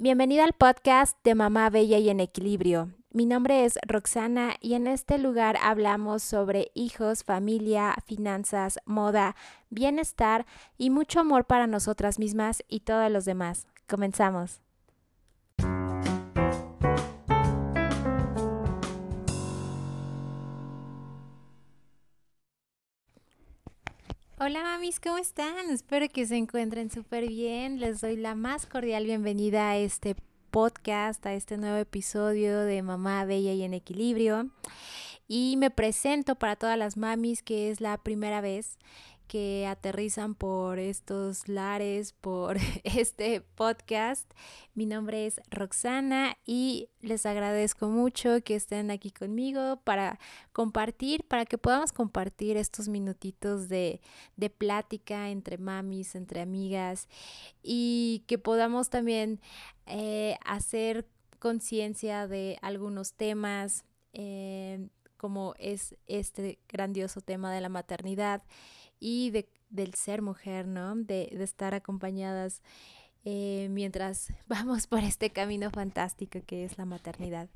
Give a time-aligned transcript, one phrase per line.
[0.00, 2.92] Bienvenida al podcast de Mamá Bella y en Equilibrio.
[3.10, 9.34] Mi nombre es Roxana y en este lugar hablamos sobre hijos, familia, finanzas, moda,
[9.70, 13.66] bienestar y mucho amor para nosotras mismas y todos los demás.
[13.88, 14.60] Comenzamos.
[24.40, 25.68] Hola mamis, ¿cómo están?
[25.70, 27.80] Espero que se encuentren súper bien.
[27.80, 30.14] Les doy la más cordial bienvenida a este
[30.52, 34.48] podcast, a este nuevo episodio de Mamá Bella y en Equilibrio.
[35.26, 38.78] Y me presento para todas las mamis que es la primera vez
[39.28, 44.28] que aterrizan por estos lares, por este podcast.
[44.74, 50.18] Mi nombre es Roxana y les agradezco mucho que estén aquí conmigo para
[50.52, 54.00] compartir, para que podamos compartir estos minutitos de,
[54.36, 57.06] de plática entre mamis, entre amigas
[57.62, 59.40] y que podamos también
[59.86, 61.06] eh, hacer
[61.38, 63.84] conciencia de algunos temas.
[64.14, 68.42] Eh, como es este grandioso tema de la maternidad
[69.00, 70.96] y de, del ser mujer, ¿no?
[70.96, 72.62] De, estar acompañadas
[73.24, 77.48] eh, mientras vamos por este camino fantástico que es la maternidad.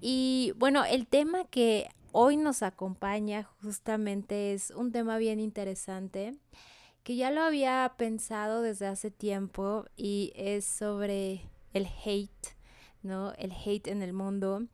[0.00, 6.38] Y bueno, el tema que hoy nos acompaña justamente es un tema bien interesante
[7.02, 12.56] que ya lo había pensado desde hace tiempo y es sobre el hate,
[13.02, 13.32] ¿no?
[13.34, 14.66] El hate en el mundo.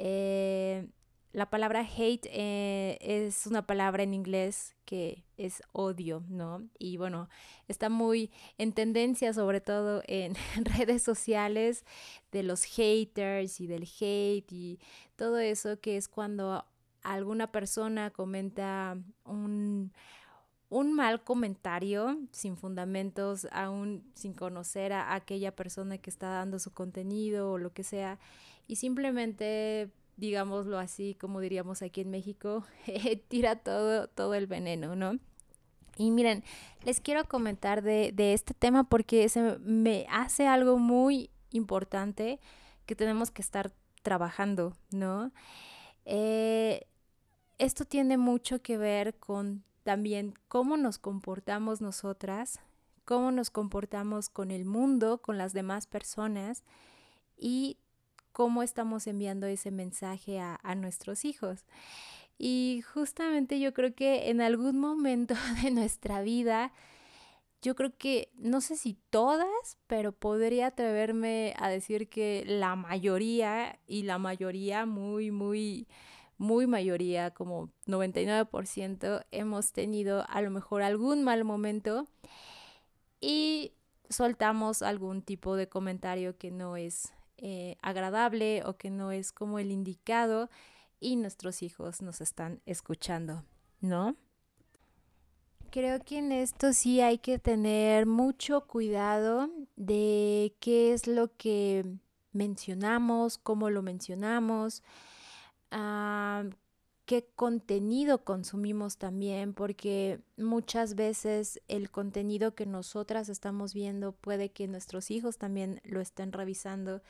[0.00, 0.88] Eh,
[1.32, 6.68] la palabra hate eh, es una palabra en inglés que es odio, ¿no?
[6.78, 7.28] Y bueno,
[7.68, 10.34] está muy en tendencia, sobre todo en
[10.76, 11.84] redes sociales,
[12.32, 14.78] de los haters y del hate y
[15.16, 16.66] todo eso, que es cuando
[17.02, 19.92] alguna persona comenta un,
[20.68, 26.72] un mal comentario sin fundamentos, aún sin conocer a aquella persona que está dando su
[26.72, 28.18] contenido o lo que sea,
[28.68, 32.64] y simplemente digámoslo así, como diríamos aquí en México,
[33.28, 35.18] tira todo, todo el veneno, ¿no?
[35.96, 36.42] Y miren,
[36.84, 42.40] les quiero comentar de, de este tema porque se me hace algo muy importante
[42.86, 43.72] que tenemos que estar
[44.02, 45.32] trabajando, ¿no?
[46.04, 46.86] Eh,
[47.58, 52.60] esto tiene mucho que ver con también cómo nos comportamos nosotras,
[53.04, 56.62] cómo nos comportamos con el mundo, con las demás personas
[57.36, 57.78] y
[58.32, 61.64] cómo estamos enviando ese mensaje a, nuestros hijos.
[62.38, 66.72] Y justamente yo creo que en algún momento de nuestra vida,
[67.60, 73.78] yo creo que, no sé si todas, pero podría atreverme a decir que la mayoría,
[73.86, 75.86] y la mayoría muy, muy,
[76.38, 82.08] muy mayoría, como 99%, hemos tenido a lo mejor algún mal momento
[83.20, 83.74] y
[84.10, 87.12] soltamos algún tipo de comentario que no es
[87.44, 90.48] eh, agradable o que no es como el indicado
[91.00, 93.44] y nuestros hijos nos están escuchando,
[93.80, 94.14] ¿no?
[95.72, 101.84] Creo que en esto sí hay que tener mucho cuidado de qué es lo que
[102.30, 104.84] mencionamos, cómo lo mencionamos,
[105.72, 106.44] ah,
[107.06, 114.68] qué contenido consumimos también, porque muchas veces el contenido que nosotras estamos viendo puede que
[114.68, 117.02] nuestros hijos también lo estén revisando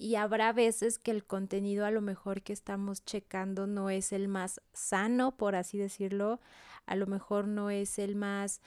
[0.00, 4.28] y habrá veces que el contenido a lo mejor que estamos checando no es el
[4.28, 6.40] más sano, por así decirlo,
[6.86, 8.62] a lo mejor no es el más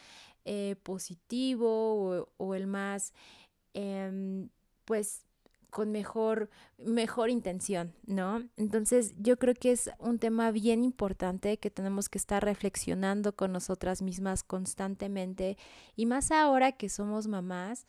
[0.46, 3.14] eh, positivo o, el más,
[3.74, 4.50] em,
[4.86, 5.26] pues,
[5.72, 8.48] con mejor, mejor intención, ¿no?
[8.56, 13.52] Entonces yo creo que es un tema bien importante que tenemos que estar reflexionando con
[13.52, 15.58] nosotras mismas constantemente
[15.96, 17.88] y más ahora que somos mamás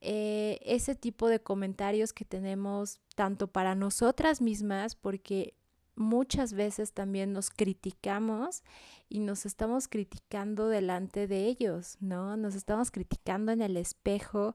[0.00, 5.54] eh, ese tipo de comentarios que tenemos tanto para nosotras mismas, porque
[6.00, 8.62] muchas veces también nos criticamos
[9.08, 12.36] y nos estamos criticando delante de ellos, ¿no?
[12.36, 14.54] Nos estamos criticando en el espejo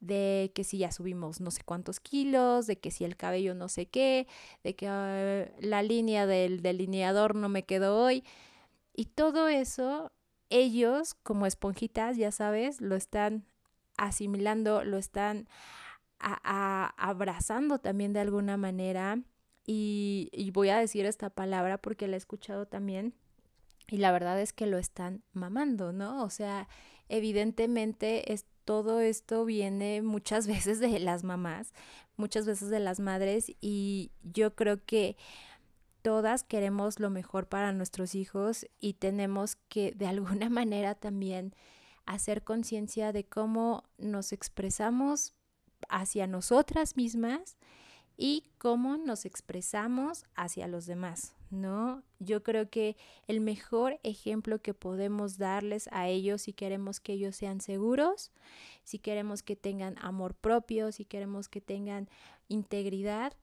[0.00, 3.68] de que si ya subimos no sé cuántos kilos, de que si el cabello no
[3.68, 4.26] sé qué,
[4.64, 8.24] de que ah, la línea del delineador no me quedó hoy.
[8.94, 10.12] Y todo eso,
[10.48, 13.44] ellos como esponjitas, ya sabes, lo están
[13.96, 15.48] asimilando, lo están
[16.18, 19.20] abrazando también de alguna manera.
[19.66, 23.14] Y, y voy a decir esta palabra porque la he escuchado también.
[23.88, 26.24] Y la verdad es que lo están mamando, ¿no?
[26.24, 26.68] O sea,
[27.08, 31.72] evidentemente es, todo esto viene muchas veces de las mamás,
[32.16, 35.16] muchas veces de las madres y yo creo que
[36.02, 41.54] todas queremos lo mejor para nuestros hijos y tenemos que de alguna manera también
[42.06, 45.34] hacer conciencia de cómo nos expresamos
[45.88, 47.56] hacia nosotras mismas
[48.16, 52.02] y cómo nos expresamos hacia los demás, ¿no?
[52.18, 57.36] Yo creo que el mejor ejemplo que podemos darles a ellos si queremos que ellos
[57.36, 58.32] sean seguros,
[58.84, 62.08] si queremos que tengan amor propio, si queremos que tengan
[62.48, 63.34] integridad,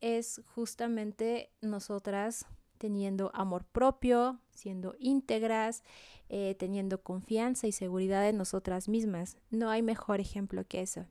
[0.00, 2.46] es justamente nosotras
[2.78, 5.82] teniendo amor propio, siendo íntegras,
[6.28, 9.36] eh, teniendo confianza y seguridad en nosotras mismas.
[9.50, 11.06] No hay mejor ejemplo que eso.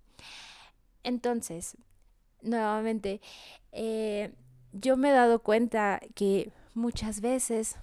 [1.04, 1.78] Entonces,
[2.42, 3.22] nuevamente,
[3.72, 4.34] eh,
[4.74, 7.78] yo me he dado cuenta que muchas veces,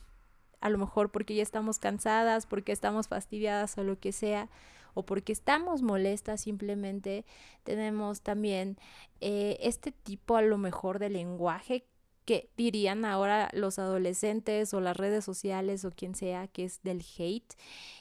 [0.61, 4.49] a lo mejor porque ya estamos cansadas, porque estamos fastidiadas o lo que sea,
[4.95, 7.25] o porque estamos molestas simplemente,
[7.65, 8.79] tenemos también
[9.21, 11.85] eh, este tipo a lo mejor de lenguaje
[12.25, 17.05] que dirían ahora los adolescentes o las redes sociales o quien sea que es del
[17.19, 17.55] hate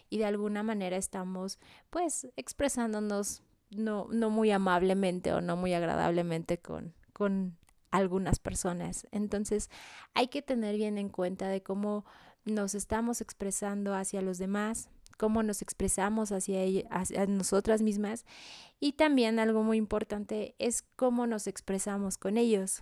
[0.09, 1.59] y de alguna manera estamos
[1.89, 3.41] pues expresándonos
[3.71, 7.57] no, no muy amablemente o no muy agradablemente con, con
[7.91, 9.07] algunas personas.
[9.11, 9.69] Entonces
[10.13, 12.05] hay que tener bien en cuenta de cómo
[12.45, 18.25] nos estamos expresando hacia los demás, cómo nos expresamos hacia, hacia nosotras mismas
[18.79, 22.81] y también algo muy importante es cómo nos expresamos con ellos.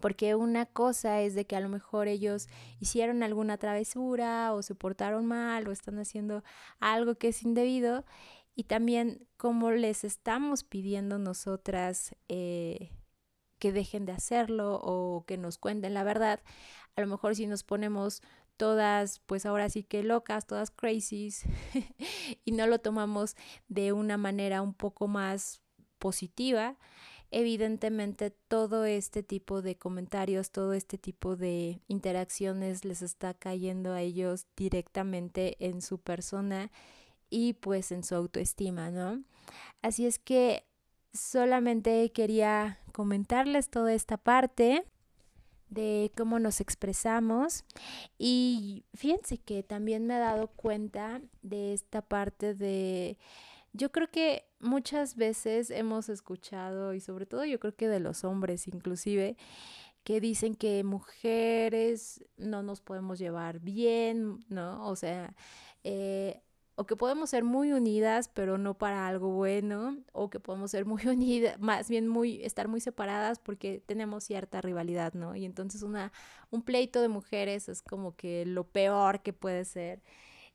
[0.00, 2.48] Porque una cosa es de que a lo mejor ellos
[2.80, 6.42] hicieron alguna travesura o se portaron mal o están haciendo
[6.80, 8.04] algo que es indebido
[8.54, 12.90] y también cómo les estamos pidiendo nosotras eh,
[13.58, 16.40] que dejen de hacerlo o que nos cuenten la verdad.
[16.96, 18.22] A lo mejor si nos ponemos
[18.56, 21.44] todas, pues ahora sí que locas, todas crazies,
[22.44, 23.36] y no lo tomamos
[23.68, 25.62] de una manera un poco más
[25.98, 26.76] positiva,
[27.32, 34.02] evidentemente todo este tipo de comentarios, todo este tipo de interacciones les está cayendo a
[34.02, 36.70] ellos directamente en su persona
[37.30, 39.24] y pues en su autoestima, ¿no?
[39.80, 40.66] Así es que
[41.12, 44.84] solamente quería comentarles toda esta parte
[45.70, 47.64] de cómo nos expresamos
[48.18, 53.16] y fíjense que también me he dado cuenta de esta parte de
[53.72, 58.24] yo creo que muchas veces hemos escuchado y sobre todo yo creo que de los
[58.24, 59.36] hombres inclusive
[60.04, 64.86] que dicen que mujeres no nos podemos llevar bien, ¿no?
[64.88, 65.34] O sea,
[65.84, 66.42] eh,
[66.74, 70.86] o que podemos ser muy unidas, pero no para algo bueno, o que podemos ser
[70.86, 75.36] muy unidas, más bien muy, estar muy separadas porque tenemos cierta rivalidad, ¿no?
[75.36, 76.12] Y entonces una,
[76.50, 80.02] un pleito de mujeres es como que lo peor que puede ser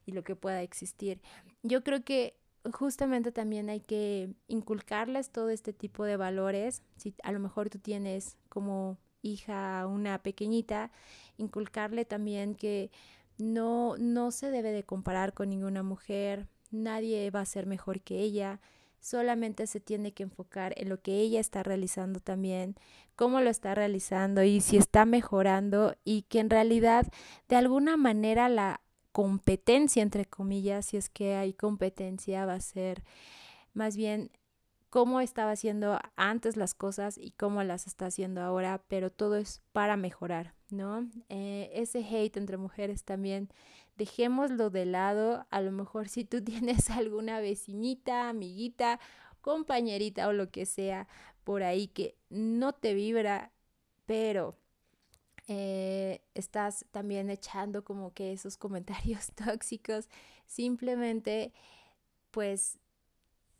[0.05, 1.21] y lo que pueda existir.
[1.63, 2.37] Yo creo que
[2.71, 6.83] justamente también hay que inculcarles todo este tipo de valores.
[6.97, 10.91] Si a lo mejor tú tienes como hija una pequeñita,
[11.37, 12.91] inculcarle también que
[13.37, 18.19] no, no se debe de comparar con ninguna mujer, nadie va a ser mejor que
[18.19, 18.59] ella,
[18.99, 22.75] solamente se tiene que enfocar en lo que ella está realizando también,
[23.15, 27.07] cómo lo está realizando y si está mejorando y que en realidad
[27.47, 28.81] de alguna manera la
[29.17, 33.01] competencia, entre comillas, si es que hay competencia, va a ser
[33.73, 34.29] más bien
[34.91, 39.63] cómo estaba haciendo antes las cosas y cómo las está haciendo ahora, pero todo es
[39.71, 41.09] para mejorar, ¿no?
[41.29, 43.49] Eh, ese hate entre mujeres también,
[43.95, 48.99] dejémoslo de lado, a lo mejor si tú tienes alguna vecinita, amiguita,
[49.41, 51.07] compañerita o lo que sea
[51.43, 53.51] por ahí que no te vibra,
[54.05, 54.59] pero
[55.47, 60.09] eh, estás también echando como que esos comentarios tóxicos,
[60.45, 61.53] simplemente
[62.31, 62.79] pues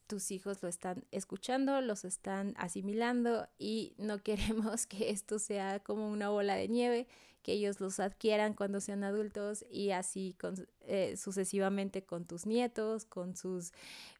[0.07, 6.09] tus hijos lo están escuchando, los están asimilando y no queremos que esto sea como
[6.09, 7.07] una bola de nieve,
[7.43, 10.35] que ellos los adquieran cuando sean adultos y así
[10.81, 13.71] eh, sucesivamente con tus nietos, con sus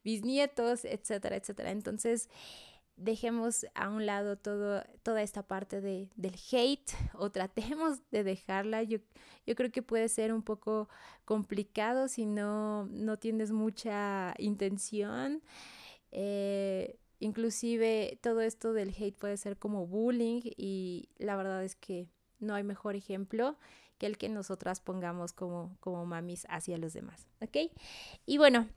[0.04, 1.72] bisnietos, etcétera, etcétera.
[1.72, 2.30] Entonces,
[2.98, 8.84] dejemos a un lado todo, toda esta parte de, del hate o tratemos de dejarla.
[8.84, 9.00] Yo,
[9.46, 10.90] yo creo que puede ser un poco
[11.24, 15.42] complicado si no, no tienes mucha intención.
[16.12, 22.08] Eh, inclusive todo esto del hate puede ser como bullying y la verdad es que
[22.40, 23.58] no hay mejor ejemplo
[23.98, 27.72] que el que nosotras pongamos como, como mamis hacia los demás, ¿ok?
[28.26, 28.68] Y bueno,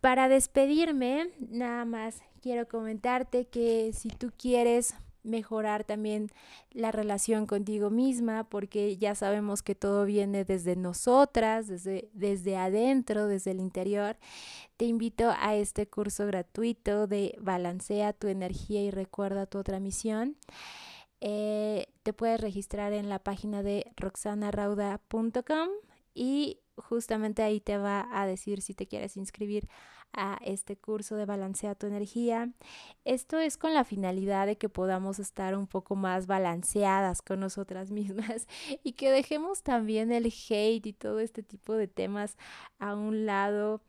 [0.00, 6.30] para despedirme, nada más quiero comentarte que si tú quieres mejorar también
[6.72, 13.26] la relación contigo misma, porque ya sabemos que todo viene desde nosotras, desde, desde adentro,
[13.26, 14.16] desde el interior.
[14.76, 20.36] Te invito a este curso gratuito de Balancea tu energía y recuerda tu otra misión.
[21.24, 25.68] Eh, te puedes registrar en la página de roxanarauda.com
[26.14, 29.68] y justamente ahí te va a decir si te quieres inscribir
[30.12, 32.50] a este curso de Balancea tu energía.
[33.04, 37.90] Esto es con la finalidad de que podamos estar un poco más balanceadas con nosotras
[37.92, 38.48] mismas
[38.82, 42.36] y que dejemos también el hate y todo este tipo de temas
[42.80, 43.80] a un lado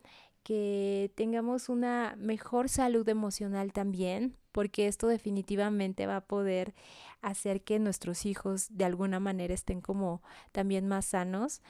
[0.43, 6.73] que tengamos una mejor salud emocional también, porque esto definitivamente va a poder
[7.21, 10.21] hacer que nuestros hijos de alguna manera estén como
[10.53, 11.61] también más sanos.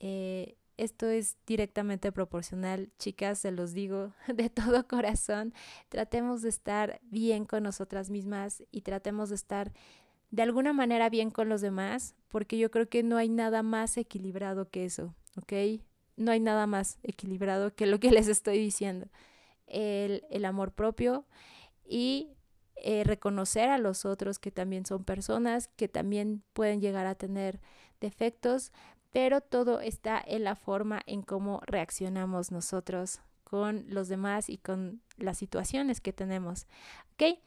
[0.00, 5.54] Eh, esto es directamente proporcional, chicas, se los digo de todo corazón.
[5.88, 9.72] Tratemos de estar bien con nosotras mismas y tratemos de estar
[10.30, 13.96] de alguna manera bien con los demás, porque yo creo que no hay nada más
[13.96, 15.80] equilibrado que eso, ¿ok?
[16.16, 19.06] no hay nada más equilibrado que lo que les estoy diciendo.
[19.66, 21.24] El, el amor propio
[21.86, 22.34] y
[22.76, 27.60] eh, reconocer a los otros que también son personas, que también pueden llegar a tener
[28.00, 28.72] defectos,
[29.12, 35.00] pero todo está en la forma en cómo reaccionamos nosotros con los demás y con
[35.16, 36.66] las situaciones que tenemos.
[37.12, 37.38] ¿Ok?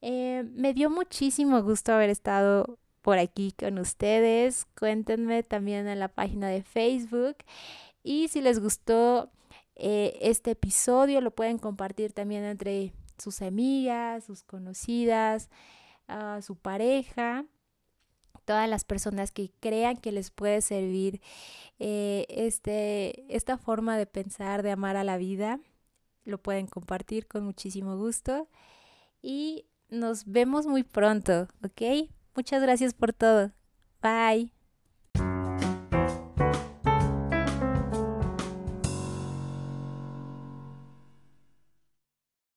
[0.00, 4.66] Eh, me dio muchísimo gusto haber estado por aquí con ustedes.
[4.78, 7.36] Cuéntenme también en la página de Facebook.
[8.02, 9.30] Y si les gustó
[9.76, 15.48] eh, este episodio, lo pueden compartir también entre sus amigas, sus conocidas,
[16.42, 17.46] su pareja,
[18.44, 21.20] todas las personas que crean que les puede servir
[21.78, 25.60] eh, este, esta forma de pensar, de amar a la vida.
[26.24, 28.48] Lo pueden compartir con muchísimo gusto.
[29.22, 32.10] Y nos vemos muy pronto, ¿ok?
[32.34, 33.52] Muchas gracias por todo.
[34.02, 34.63] Bye.